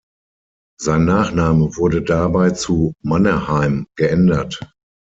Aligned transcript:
Sein 0.81 1.05
Nachname 1.05 1.77
wurde 1.77 2.01
dabei 2.01 2.49
zu 2.49 2.95
"Mannerheim" 3.03 3.85
geändert. 3.95 4.73